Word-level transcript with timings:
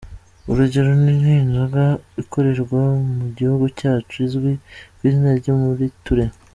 Urugero 0.51 0.91
ni 1.03 1.13
inzoga 1.43 1.83
ikorerwa 2.21 2.81
mu 3.15 3.27
gihugu 3.37 3.65
cyacu 3.79 4.15
izwi 4.25 4.51
kw’izina 4.95 5.31
rya 5.39 5.53
“muriture”. 5.61 6.23